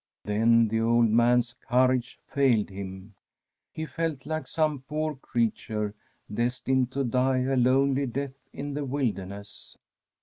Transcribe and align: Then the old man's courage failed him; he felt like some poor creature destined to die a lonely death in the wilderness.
Then 0.23 0.67
the 0.69 0.81
old 0.81 1.11
man's 1.11 1.53
courage 1.53 2.17
failed 2.25 2.69
him; 2.71 3.13
he 3.71 3.85
felt 3.85 4.25
like 4.25 4.47
some 4.47 4.79
poor 4.89 5.13
creature 5.13 5.93
destined 6.33 6.91
to 6.93 7.03
die 7.03 7.43
a 7.43 7.55
lonely 7.55 8.07
death 8.07 8.33
in 8.51 8.73
the 8.73 8.83
wilderness. 8.83 9.77